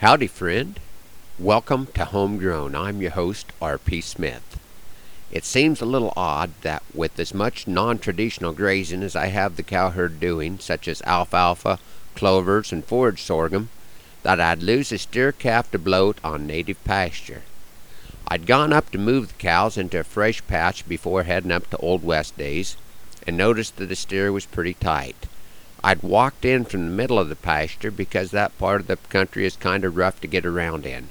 Howdy, 0.00 0.28
friend. 0.28 0.80
Welcome 1.38 1.88
to 1.88 2.06
Homegrown. 2.06 2.74
I'm 2.74 3.02
your 3.02 3.10
host, 3.10 3.52
R.P. 3.60 4.00
Smith. 4.00 4.58
It 5.30 5.44
seems 5.44 5.82
a 5.82 5.84
little 5.84 6.14
odd 6.16 6.52
that 6.62 6.82
with 6.94 7.20
as 7.20 7.34
much 7.34 7.68
non 7.68 7.98
traditional 7.98 8.54
grazing 8.54 9.02
as 9.02 9.14
I 9.14 9.26
have 9.26 9.56
the 9.56 9.62
cow 9.62 9.90
herd 9.90 10.18
doing, 10.18 10.58
such 10.58 10.88
as 10.88 11.02
alfalfa, 11.02 11.78
clovers, 12.14 12.72
and 12.72 12.82
forage 12.82 13.20
sorghum, 13.20 13.68
that 14.22 14.40
I'd 14.40 14.62
lose 14.62 14.90
a 14.90 14.96
steer 14.96 15.32
calf 15.32 15.70
to 15.72 15.78
bloat 15.78 16.16
on 16.24 16.46
native 16.46 16.82
pasture. 16.82 17.42
I'd 18.26 18.46
gone 18.46 18.72
up 18.72 18.90
to 18.92 18.98
move 18.98 19.28
the 19.28 19.34
cows 19.34 19.76
into 19.76 20.00
a 20.00 20.04
fresh 20.04 20.42
patch 20.46 20.88
before 20.88 21.24
heading 21.24 21.52
up 21.52 21.68
to 21.68 21.76
Old 21.76 22.02
West 22.02 22.38
days, 22.38 22.78
and 23.26 23.36
noticed 23.36 23.76
that 23.76 23.90
the 23.90 23.96
steer 23.96 24.32
was 24.32 24.46
pretty 24.46 24.72
tight. 24.72 25.26
I'd 25.82 26.02
walked 26.02 26.44
in 26.44 26.66
from 26.66 26.84
the 26.84 26.94
middle 26.94 27.18
of 27.18 27.28
the 27.30 27.36
pasture 27.36 27.90
because 27.90 28.30
that 28.30 28.58
part 28.58 28.82
of 28.82 28.86
the 28.86 28.96
country 28.96 29.46
is 29.46 29.56
kind 29.56 29.84
of 29.84 29.96
rough 29.96 30.20
to 30.20 30.26
get 30.26 30.44
around 30.44 30.84
in. 30.84 31.08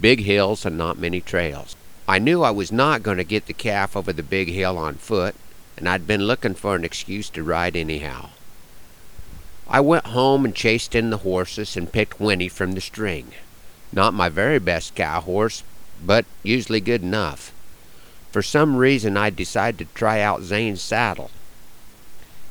Big 0.00 0.20
hills 0.20 0.64
and 0.64 0.78
not 0.78 0.98
many 0.98 1.20
trails. 1.20 1.74
I 2.06 2.18
knew 2.18 2.42
I 2.42 2.50
was 2.50 2.70
not 2.70 3.02
going 3.02 3.16
to 3.16 3.24
get 3.24 3.46
the 3.46 3.52
calf 3.52 3.96
over 3.96 4.12
the 4.12 4.22
big 4.22 4.48
hill 4.48 4.78
on 4.78 4.94
foot, 4.96 5.34
and 5.76 5.88
I'd 5.88 6.06
been 6.06 6.26
looking 6.26 6.54
for 6.54 6.76
an 6.76 6.84
excuse 6.84 7.28
to 7.30 7.42
ride 7.42 7.74
anyhow. 7.74 8.28
I 9.66 9.80
went 9.80 10.08
home 10.08 10.44
and 10.44 10.54
chased 10.54 10.94
in 10.94 11.10
the 11.10 11.18
horses 11.18 11.76
and 11.76 11.90
picked 11.90 12.20
Winnie 12.20 12.48
from 12.48 12.72
the 12.72 12.80
string. 12.80 13.32
Not 13.92 14.14
my 14.14 14.28
very 14.28 14.58
best 14.58 14.94
cow 14.94 15.20
horse, 15.22 15.64
but 16.04 16.26
usually 16.42 16.80
good 16.80 17.02
enough. 17.02 17.52
For 18.30 18.42
some 18.42 18.76
reason, 18.76 19.16
I 19.16 19.30
decided 19.30 19.78
to 19.88 19.94
try 19.94 20.20
out 20.20 20.42
Zane's 20.42 20.82
saddle. 20.82 21.30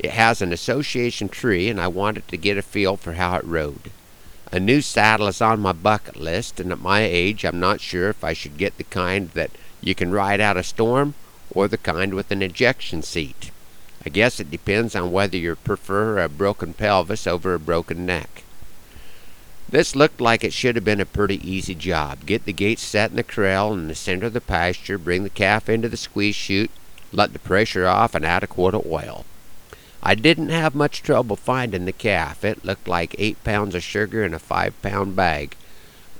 It 0.03 0.12
has 0.12 0.41
an 0.41 0.52
association 0.52 1.30
tree, 1.30 1.70
and 1.70 1.80
I 1.80 1.88
wanted 1.88 2.27
to 2.27 2.35
get 2.35 2.57
a 2.57 2.62
feel 2.62 2.98
for 2.98 3.13
how 3.13 3.38
it 3.38 3.45
rode. 3.45 3.89
A 4.52 4.59
new 4.59 4.81
saddle 4.81 5.29
is 5.29 5.41
on 5.41 5.62
my 5.62 5.71
bucket 5.71 6.17
list, 6.17 6.59
and 6.59 6.73
at 6.73 6.81
my 6.81 7.03
age, 7.03 7.45
I'm 7.45 7.59
not 7.59 7.79
sure 7.79 8.09
if 8.09 8.21
I 8.21 8.34
should 8.34 8.57
get 8.57 8.77
the 8.77 8.84
kind 8.84 9.29
that 9.29 9.51
you 9.79 9.95
can 9.95 10.12
ride 10.12 10.41
out 10.41 10.57
a 10.57 10.63
storm 10.63 11.13
or 11.49 11.70
the 11.70 11.77
kind 11.77 12.13
with 12.15 12.32
an 12.32 12.41
ejection 12.41 13.01
seat. 13.01 13.49
I 14.05 14.10
guess 14.10 14.41
it 14.41 14.51
depends 14.51 14.93
on 14.93 15.13
whether 15.13 15.37
you 15.37 15.55
prefer 15.55 16.20
a 16.20 16.27
broken 16.27 16.73
pelvis 16.73 17.26
over 17.26 17.54
a 17.54 17.60
broken 17.60 18.05
neck. 18.05 18.43
This 19.70 19.95
looked 19.95 20.20
like 20.20 20.43
it 20.43 20.51
should 20.51 20.76
have 20.76 20.84
been 20.84 20.99
a 20.99 21.05
pretty 21.05 21.40
easy 21.49 21.76
job. 21.76 22.26
Get 22.26 22.43
the 22.43 22.51
gates 22.51 22.84
set 22.84 23.12
in 23.12 23.15
the 23.15 23.23
corral 23.23 23.71
in 23.71 23.88
the 23.88 23.95
center 23.95 24.26
of 24.26 24.34
the 24.34 24.41
pasture, 24.41 24.98
bring 24.98 25.23
the 25.23 25.29
calf 25.29 25.70
into 25.70 25.88
the 25.88 25.95
squeeze 25.95 26.35
chute, 26.35 26.71
let 27.13 27.32
the 27.32 27.40
pressure 27.40 27.88
off, 27.88 28.13
and 28.13 28.26
add 28.26 28.43
a 28.43 28.48
quart 28.48 28.76
of 28.76 28.85
oil. 28.85 29.23
I 30.05 30.15
didn't 30.15 30.49
have 30.49 30.76
much 30.76 31.01
trouble 31.01 31.37
finding 31.37 31.85
the 31.85 31.93
calf. 31.93 32.43
It 32.43 32.65
looked 32.65 32.90
like 32.90 33.15
eight 33.18 33.41
pounds 33.46 33.73
of 33.73 33.84
sugar 33.84 34.26
in 34.26 34.34
a 34.34 34.40
five 34.40 34.79
pound 34.82 35.15
bag. 35.15 35.55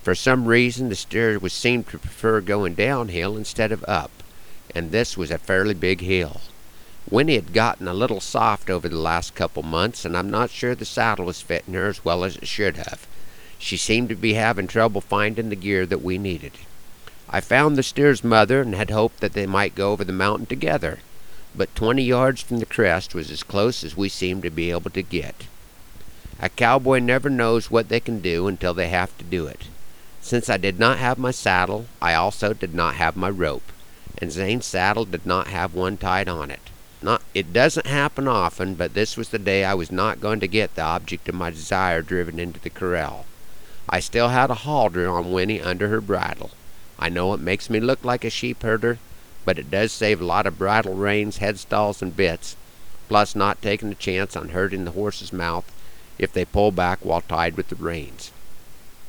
For 0.02 0.16
some 0.16 0.46
reason, 0.46 0.88
the 0.88 0.96
steer 0.96 1.38
was 1.38 1.52
seemed 1.52 1.90
to 1.90 1.98
prefer 1.98 2.40
going 2.40 2.76
downhill 2.76 3.36
instead 3.36 3.74
of 3.74 3.84
up, 3.86 4.24
and 4.74 4.92
this 4.92 5.18
was 5.18 5.32
a 5.32 5.38
fairly 5.38 5.74
big 5.74 6.00
hill. 6.00 6.40
Winnie 7.10 7.36
had 7.36 7.52
gotten 7.52 7.90
a 7.90 7.94
little 7.94 8.22
soft 8.22 8.70
over 8.70 8.88
the 8.88 8.96
last 8.96 9.36
couple 9.36 9.64
months, 9.64 10.06
and 10.06 10.16
I'm 10.16 10.32
not 10.32 10.50
sure 10.50 10.76
the 10.76 10.86
saddle 10.86 11.26
was 11.26 11.42
fitting 11.42 11.74
her 11.74 11.88
as 11.88 12.06
well 12.06 12.24
as 12.24 12.38
it 12.38 12.48
should 12.48 12.78
have. 12.78 13.06
She 13.60 13.76
seemed 13.76 14.08
to 14.08 14.16
be 14.16 14.36
having 14.36 14.68
trouble 14.68 15.02
finding 15.02 15.50
the 15.50 15.58
gear 15.58 15.86
that 15.88 16.02
we 16.02 16.18
needed. 16.18 16.54
I 17.30 17.42
found 17.42 17.76
the 17.76 17.84
steer's 17.84 18.24
mother 18.24 18.62
and 18.62 18.76
had 18.76 18.92
hoped 18.92 19.20
that 19.20 19.34
they 19.34 19.46
might 19.46 19.76
go 19.76 19.92
over 19.92 20.06
the 20.06 20.14
mountain 20.14 20.46
together 20.46 21.00
but 21.56 21.76
twenty 21.76 22.04
yards 22.04 22.42
from 22.42 22.60
the 22.60 22.66
crest 22.66 23.14
was 23.14 23.30
as 23.30 23.44
close 23.44 23.84
as 23.84 23.98
we 23.98 24.10
seemed 24.10 24.44
to 24.44 24.50
be 24.50 24.72
able 24.72 24.90
to 24.92 25.02
get. 25.02 25.48
A 26.40 26.50
cowboy 26.50 27.00
never 27.00 27.30
knows 27.30 27.72
what 27.72 27.90
they 27.90 28.00
can 28.00 28.20
do 28.20 28.48
until 28.48 28.74
they 28.74 28.90
have 28.90 29.18
to 29.18 29.24
do 29.24 29.48
it. 29.48 29.68
Since 30.22 30.50
I 30.50 30.58
did 30.58 30.80
not 30.80 31.00
have 31.00 31.18
my 31.18 31.32
saddle, 31.32 31.86
I 32.02 32.14
also 32.14 32.54
did 32.54 32.74
not 32.74 32.96
have 32.96 33.16
my 33.16 33.30
rope, 33.30 33.72
and 34.18 34.32
Zane's 34.32 34.66
saddle 34.66 35.06
did 35.06 35.26
not 35.26 35.48
have 35.48 35.74
one 35.74 35.98
tied 35.98 36.28
on 36.28 36.50
it. 36.50 36.70
Not, 37.02 37.22
it 37.34 37.52
doesn't 37.52 37.88
happen 37.88 38.28
often, 38.28 38.76
but 38.76 38.94
this 38.94 39.18
was 39.18 39.30
the 39.30 39.40
day 39.40 39.66
I 39.66 39.74
was 39.74 39.92
not 39.92 40.22
going 40.22 40.40
to 40.40 40.48
get 40.48 40.76
the 40.76 40.82
object 40.82 41.28
of 41.28 41.36
my 41.36 41.50
desire 41.50 42.02
driven 42.02 42.40
into 42.40 42.60
the 42.60 42.70
corral. 42.70 43.26
I 43.90 44.00
still 44.00 44.30
had 44.30 44.50
a 44.50 44.56
halter 44.56 45.10
on 45.10 45.34
Winnie 45.34 45.62
under 45.62 45.90
her 45.90 46.00
bridle. 46.00 46.52
I 46.98 47.10
know 47.10 47.34
it 47.34 47.42
makes 47.42 47.70
me 47.70 47.82
look 47.82 48.06
like 48.06 48.24
a 48.24 48.30
sheep 48.30 48.64
herder, 48.64 49.00
but 49.46 49.60
it 49.60 49.70
does 49.72 49.92
save 49.92 50.22
a 50.22 50.26
lot 50.26 50.48
of 50.48 50.58
bridle 50.58 50.96
reins, 50.96 51.40
headstalls, 51.40 52.02
and 52.02 52.16
bits, 52.16 52.56
plus 53.08 53.36
not 53.36 53.62
taking 53.62 53.92
a 53.92 53.96
chance 53.96 54.36
on 54.36 54.50
hurting 54.50 54.86
the 54.86 54.92
horse's 54.92 55.34
mouth 55.34 55.70
if 56.18 56.32
they 56.32 56.46
pull 56.46 56.72
back 56.72 57.00
while 57.02 57.22
tied 57.22 57.58
with 57.58 57.70
the 57.70 57.76
reins. 57.76 58.32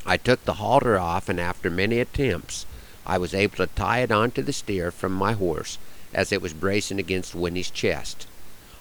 I 0.06 0.16
took 0.16 0.44
the 0.44 0.54
halter 0.54 0.98
off, 0.98 1.28
and 1.28 1.40
after 1.40 1.70
many 1.70 1.98
attempts, 2.00 2.66
I 3.06 3.18
was 3.18 3.34
able 3.34 3.56
to 3.56 3.66
tie 3.68 4.00
it 4.00 4.10
onto 4.10 4.42
the 4.42 4.52
steer 4.52 4.90
from 4.90 5.12
my 5.12 5.32
horse 5.32 5.78
as 6.12 6.32
it 6.32 6.42
was 6.42 6.52
bracing 6.52 6.98
against 6.98 7.34
Winnie's 7.34 7.70
chest. 7.70 8.26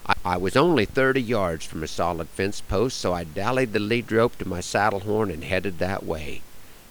I, 0.06 0.14
I 0.24 0.36
was 0.36 0.56
only 0.56 0.84
thirty 0.84 1.22
yards 1.22 1.64
from 1.64 1.82
a 1.82 1.86
solid 1.88 2.28
fence 2.28 2.60
post, 2.60 2.98
so 2.98 3.12
I 3.12 3.24
dallied 3.24 3.72
the 3.72 3.80
lead 3.80 4.10
rope 4.12 4.36
to 4.38 4.48
my 4.48 4.60
saddle 4.60 5.00
horn 5.00 5.30
and 5.30 5.44
headed 5.44 5.78
that 5.78 6.04
way. 6.04 6.42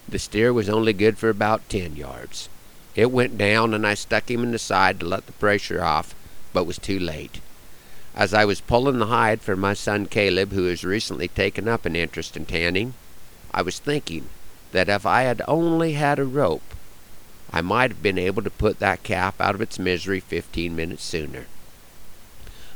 The 0.08 0.18
steer 0.18 0.52
was 0.52 0.68
only 0.68 0.92
good 0.92 1.18
for 1.18 1.28
about 1.28 1.68
ten 1.68 1.96
yards. 1.96 2.48
It 2.94 3.10
went 3.10 3.36
down, 3.36 3.74
and 3.74 3.86
I 3.86 3.94
stuck 3.94 4.30
him 4.30 4.42
in 4.42 4.52
the 4.52 4.58
side 4.58 5.00
to 5.00 5.06
let 5.06 5.26
the 5.26 5.32
pressure 5.32 5.82
off, 5.82 6.14
but 6.52 6.64
was 6.64 6.78
too 6.78 6.98
late. 6.98 7.40
As 8.14 8.32
I 8.32 8.44
was 8.44 8.60
pulling 8.60 9.00
the 9.00 9.06
hide 9.06 9.40
for 9.40 9.56
my 9.56 9.74
son 9.74 10.06
Caleb, 10.06 10.52
who 10.52 10.66
has 10.66 10.84
recently 10.84 11.26
taken 11.26 11.66
up 11.66 11.84
an 11.84 11.96
interest 11.96 12.36
in 12.36 12.46
tanning, 12.46 12.94
I 13.52 13.62
was 13.62 13.80
thinking 13.80 14.28
that 14.70 14.88
if 14.88 15.04
I 15.04 15.22
had 15.22 15.42
only 15.48 15.94
had 15.94 16.20
a 16.20 16.24
rope, 16.24 16.62
I 17.52 17.60
might 17.60 17.90
have 17.90 18.02
been 18.02 18.18
able 18.18 18.42
to 18.42 18.50
put 18.50 18.78
that 18.78 19.02
calf 19.02 19.40
out 19.40 19.54
of 19.54 19.60
its 19.60 19.78
misery 19.78 20.20
fifteen 20.20 20.76
minutes 20.76 21.02
sooner. 21.04 21.46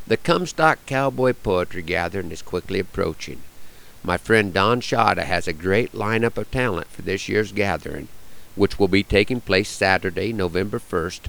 The 0.07 0.17
Comstock 0.17 0.85
Cowboy 0.87 1.35
Poetry 1.35 1.83
Gathering 1.83 2.33
is 2.33 2.43
quickly 2.43 2.81
approaching. 2.81 3.43
My 4.03 4.17
friend 4.17 4.55
Don 4.55 4.81
Shada 4.81 5.25
has 5.25 5.47
a 5.47 5.53
great 5.53 5.93
lineup 5.93 6.37
of 6.37 6.51
talent 6.51 6.89
for 6.89 7.03
this 7.03 7.29
year's 7.29 7.53
gathering, 7.53 8.09
which 8.59 8.79
will 8.79 8.89
be 8.89 9.03
taking 9.03 9.41
place 9.41 9.69
Saturday, 9.69 10.33
November 10.33 10.79
1st, 10.79 11.21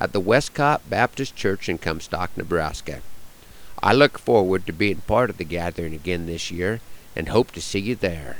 at 0.00 0.12
the 0.12 0.20
Westcott 0.20 0.88
Baptist 0.88 1.36
Church 1.36 1.68
in 1.68 1.78
Comstock, 1.78 2.36
Nebraska. 2.36 3.00
I 3.82 3.92
look 3.92 4.18
forward 4.18 4.66
to 4.66 4.72
being 4.72 5.02
part 5.02 5.30
of 5.30 5.36
the 5.36 5.44
gathering 5.44 5.94
again 5.94 6.26
this 6.26 6.50
year 6.50 6.80
and 7.14 7.28
hope 7.28 7.52
to 7.52 7.60
see 7.60 7.78
you 7.78 7.94
there. 7.94 8.38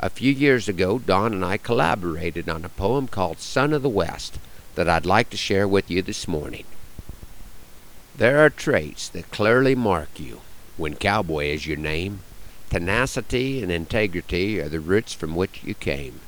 A 0.00 0.10
few 0.10 0.32
years 0.32 0.68
ago, 0.68 0.98
Don 0.98 1.32
and 1.32 1.44
I 1.44 1.56
collaborated 1.56 2.48
on 2.48 2.64
a 2.64 2.68
poem 2.68 3.08
called 3.08 3.38
Son 3.38 3.72
of 3.72 3.82
the 3.82 3.88
West 3.88 4.38
that 4.74 4.88
I'd 4.88 5.06
like 5.06 5.30
to 5.30 5.36
share 5.36 5.68
with 5.68 5.90
you 5.90 6.02
this 6.02 6.28
morning. 6.28 6.64
There 8.16 8.44
are 8.44 8.50
traits 8.50 9.08
that 9.08 9.30
clearly 9.30 9.74
mark 9.74 10.20
you 10.20 10.40
when 10.76 10.94
cowboy 10.94 11.46
is 11.46 11.66
your 11.66 11.76
name. 11.76 12.20
Tenacity 12.70 13.62
and 13.62 13.70
integrity 13.70 14.60
are 14.60 14.68
the 14.68 14.80
roots 14.80 15.12
from 15.12 15.34
which 15.34 15.62
you 15.64 15.74
came. 15.74 16.20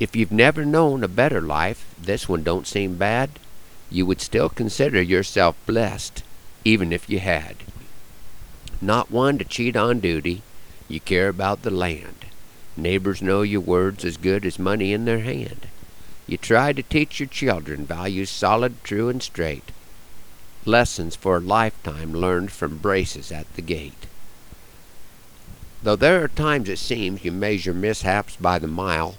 If 0.00 0.16
you've 0.16 0.32
never 0.32 0.64
known 0.64 1.04
a 1.04 1.08
better 1.08 1.40
life, 1.40 1.94
this 2.00 2.28
one 2.28 2.42
don't 2.42 2.66
seem 2.66 2.96
bad, 2.96 3.30
you 3.90 4.06
would 4.06 4.20
still 4.20 4.48
consider 4.48 5.00
yourself 5.00 5.56
blessed, 5.66 6.22
even 6.64 6.92
if 6.92 7.08
you 7.08 7.18
had. 7.20 7.56
Not 8.80 9.10
one 9.10 9.38
to 9.38 9.44
cheat 9.44 9.76
on 9.76 10.00
duty, 10.00 10.42
you 10.88 10.98
care 10.98 11.28
about 11.28 11.62
the 11.62 11.70
land. 11.70 12.26
Neighbors 12.76 13.22
know 13.22 13.42
your 13.42 13.60
words 13.60 14.04
as 14.04 14.16
good 14.16 14.44
as 14.44 14.58
money 14.58 14.92
in 14.92 15.04
their 15.04 15.20
hand. 15.20 15.68
You 16.26 16.36
try 16.38 16.72
to 16.72 16.82
teach 16.82 17.20
your 17.20 17.28
children 17.28 17.84
values 17.84 18.30
solid, 18.30 18.82
true, 18.82 19.08
and 19.08 19.22
straight. 19.22 19.70
Lessons 20.64 21.14
for 21.16 21.36
a 21.36 21.40
lifetime 21.40 22.12
learned 22.12 22.52
from 22.52 22.78
braces 22.78 23.30
at 23.30 23.52
the 23.54 23.62
gate. 23.62 24.06
Though 25.82 25.96
there 25.96 26.22
are 26.22 26.28
times 26.28 26.68
it 26.68 26.78
seems 26.78 27.24
you 27.24 27.32
measure 27.32 27.74
mishaps 27.74 28.36
by 28.36 28.58
the 28.58 28.68
mile, 28.68 29.16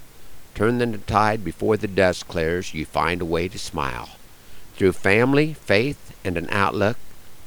Turn 0.55 0.77
the 0.77 0.97
tide 0.99 1.43
before 1.43 1.77
the 1.77 1.87
dust 1.87 2.27
clears, 2.27 2.73
you 2.75 2.85
find 2.85 3.21
a 3.21 3.25
way 3.25 3.47
to 3.47 3.57
smile. 3.57 4.09
Through 4.75 4.93
family, 4.93 5.53
faith, 5.53 6.15
and 6.23 6.37
an 6.37 6.47
outlook 6.51 6.97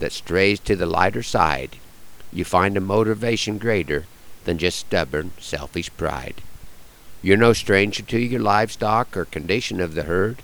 that 0.00 0.12
strays 0.12 0.58
to 0.60 0.74
the 0.74 0.86
lighter 0.86 1.22
side, 1.22 1.76
you 2.32 2.44
find 2.44 2.76
a 2.76 2.80
motivation 2.80 3.58
greater 3.58 4.06
than 4.44 4.58
just 4.58 4.78
stubborn, 4.78 5.30
selfish 5.38 5.90
pride. 5.96 6.42
You're 7.22 7.36
no 7.36 7.52
stranger 7.52 8.02
to 8.02 8.18
your 8.18 8.40
livestock 8.40 9.16
or 9.16 9.24
condition 9.24 9.80
of 9.80 9.94
the 9.94 10.04
herd, 10.04 10.42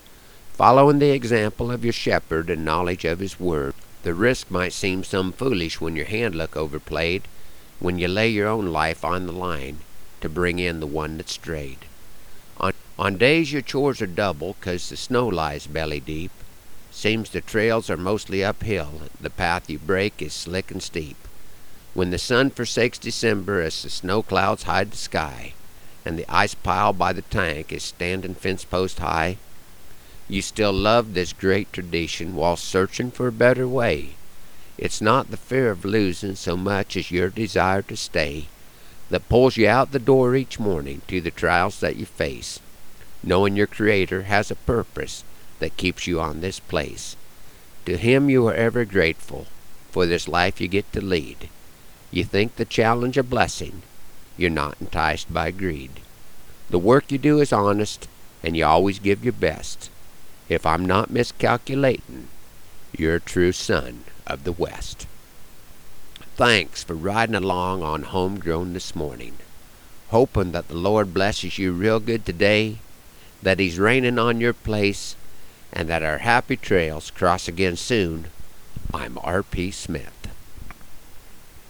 following 0.52 1.00
the 1.00 1.10
example 1.10 1.70
of 1.70 1.84
your 1.84 1.92
shepherd 1.92 2.48
and 2.48 2.64
knowledge 2.64 3.04
of 3.04 3.18
his 3.18 3.40
word. 3.40 3.74
The 4.04 4.14
risk 4.14 4.50
might 4.50 4.72
seem 4.72 5.04
some 5.04 5.32
foolish 5.32 5.80
when 5.80 5.96
your 5.96 6.06
hand 6.06 6.34
look 6.34 6.56
overplayed, 6.56 7.22
when 7.80 7.98
you 7.98 8.08
lay 8.08 8.28
your 8.28 8.48
own 8.48 8.66
life 8.66 9.04
on 9.04 9.26
the 9.26 9.32
line 9.32 9.78
to 10.20 10.28
bring 10.28 10.58
in 10.58 10.80
the 10.80 10.86
one 10.86 11.18
that 11.18 11.28
strayed. 11.28 11.86
On 12.98 13.16
days 13.16 13.52
your 13.52 13.62
chores 13.62 14.02
are 14.02 14.06
double 14.06 14.54
'cause 14.60 14.88
the 14.88 14.96
snow 14.96 15.26
lies 15.26 15.66
belly 15.66 15.98
deep, 15.98 16.30
Seems 16.94 17.30
the 17.30 17.40
trails 17.40 17.88
are 17.88 17.96
mostly 17.96 18.44
uphill, 18.44 19.00
the 19.18 19.30
path 19.30 19.70
you 19.70 19.78
break 19.78 20.20
is 20.20 20.34
slick 20.34 20.70
and 20.70 20.82
steep. 20.82 21.16
When 21.94 22.10
the 22.10 22.18
sun 22.18 22.50
forsakes 22.50 22.98
December 22.98 23.62
as 23.62 23.82
the 23.82 23.88
snow 23.88 24.22
clouds 24.22 24.64
hide 24.64 24.90
the 24.90 24.98
sky, 24.98 25.54
and 26.04 26.18
the 26.18 26.26
ice 26.28 26.54
pile 26.54 26.92
by 26.92 27.14
the 27.14 27.22
tank 27.22 27.72
is 27.72 27.82
standing 27.82 28.34
fence 28.34 28.64
post 28.64 28.98
high. 28.98 29.38
You 30.28 30.42
still 30.42 30.72
love 30.72 31.14
this 31.14 31.32
great 31.32 31.72
tradition 31.72 32.34
while 32.34 32.56
searching 32.56 33.10
for 33.10 33.26
a 33.26 33.32
better 33.32 33.66
way. 33.66 34.10
It's 34.76 35.00
not 35.00 35.30
the 35.30 35.38
fear 35.38 35.70
of 35.70 35.86
losing 35.86 36.36
so 36.36 36.58
much 36.58 36.96
as 36.98 37.10
your 37.10 37.30
desire 37.30 37.82
to 37.82 37.96
stay 37.96 38.48
that 39.08 39.30
pulls 39.30 39.56
you 39.56 39.66
out 39.66 39.92
the 39.92 39.98
door 39.98 40.36
each 40.36 40.58
morning 40.60 41.00
to 41.08 41.22
the 41.22 41.30
trials 41.30 41.80
that 41.80 41.96
you 41.96 42.04
face, 42.04 42.60
knowing 43.22 43.56
your 43.56 43.66
Creator 43.66 44.22
has 44.22 44.50
a 44.50 44.56
purpose 44.56 45.24
that 45.58 45.76
keeps 45.76 46.06
you 46.06 46.20
on 46.20 46.40
this 46.40 46.58
place. 46.60 47.16
To 47.86 47.96
Him 47.96 48.28
you 48.28 48.46
are 48.48 48.54
ever 48.54 48.84
grateful 48.84 49.46
for 49.90 50.06
this 50.06 50.26
life 50.26 50.60
you 50.60 50.68
get 50.68 50.90
to 50.92 51.04
lead. 51.04 51.48
You 52.10 52.24
think 52.24 52.56
the 52.56 52.64
challenge 52.64 53.16
a 53.16 53.22
blessing, 53.22 53.82
you're 54.36 54.50
not 54.50 54.76
enticed 54.80 55.32
by 55.32 55.50
greed. 55.50 56.00
The 56.70 56.78
work 56.78 57.12
you 57.12 57.18
do 57.18 57.40
is 57.40 57.52
honest, 57.52 58.08
and 58.42 58.56
you 58.56 58.64
always 58.64 58.98
give 58.98 59.24
your 59.24 59.32
best. 59.32 59.90
If 60.48 60.66
I'm 60.66 60.84
not 60.84 61.10
miscalculating, 61.10 62.28
you're 62.96 63.16
a 63.16 63.20
true 63.20 63.52
son 63.52 64.04
of 64.26 64.44
the 64.44 64.52
West. 64.52 65.06
Thanks 66.36 66.82
for 66.82 66.94
riding 66.94 67.34
along 67.34 67.82
on 67.82 68.02
Homegrown 68.02 68.72
this 68.72 68.96
morning. 68.96 69.36
Hoping 70.08 70.52
that 70.52 70.68
the 70.68 70.74
Lord 70.74 71.14
blesses 71.14 71.58
you 71.58 71.72
real 71.72 72.00
good 72.00 72.24
today, 72.24 72.78
that 73.42 73.58
He's 73.58 73.78
raining 73.78 74.18
on 74.18 74.40
your 74.40 74.52
place, 74.52 75.16
and 75.72 75.88
that 75.88 76.02
our 76.02 76.18
happy 76.18 76.56
trails 76.56 77.10
cross 77.10 77.48
again 77.48 77.76
soon. 77.76 78.26
I'm 78.94 79.18
R.P. 79.18 79.70
Smith. 79.70 80.31